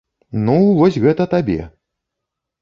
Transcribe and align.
Ну, 0.45 0.55
вось 0.79 0.97
гэта 1.03 1.27
табе! 1.35 1.59